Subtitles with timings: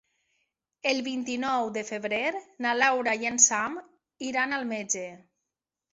[0.91, 2.23] El vint-i-nou de febrer
[2.67, 3.77] na Laura i en Sam
[4.33, 5.05] iran al metge.